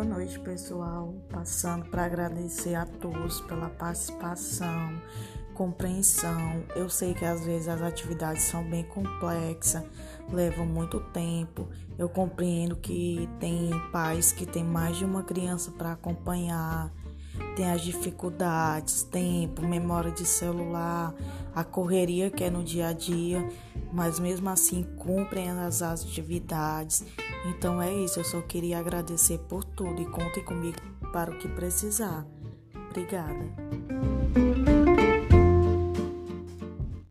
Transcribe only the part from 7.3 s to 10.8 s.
vezes as atividades são bem complexas, levam